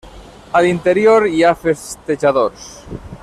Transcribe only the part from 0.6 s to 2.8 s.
l'interior hi ha festejadors.